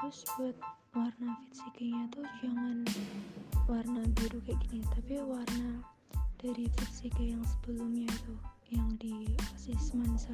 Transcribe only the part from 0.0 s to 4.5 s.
terus buat warna Fisiknya tuh jangan warna biru